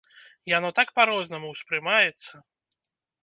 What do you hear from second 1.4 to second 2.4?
ўспрымаецца.